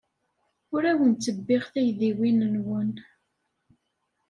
[0.75, 2.91] Ur awen-ttebbiɣ taydiwin-nwen.